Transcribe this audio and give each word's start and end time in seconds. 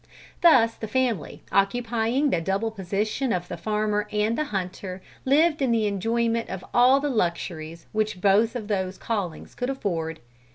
Thus 0.41 0.73
the 0.73 0.87
family, 0.87 1.43
occupying 1.51 2.31
the 2.31 2.41
double 2.41 2.71
position 2.71 3.31
of 3.31 3.47
the 3.47 3.55
farmer 3.55 4.07
and 4.11 4.35
the 4.35 4.45
hunter, 4.45 4.99
lived 5.25 5.61
in 5.61 5.69
the 5.69 5.85
enjoyment 5.85 6.49
of 6.49 6.65
all 6.73 6.99
the 6.99 7.07
luxuries 7.11 7.85
which 7.91 8.19
both 8.19 8.55
of 8.55 8.67
those 8.67 8.97
callings 8.97 9.53
could 9.53 9.69
afford. 9.69 10.19